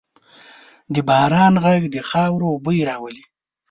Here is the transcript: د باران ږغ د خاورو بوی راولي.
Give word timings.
د 0.93 0.95
باران 1.07 1.53
ږغ 1.63 1.83
د 1.93 1.97
خاورو 2.09 2.49
بوی 2.63 2.79
راولي. 2.89 3.23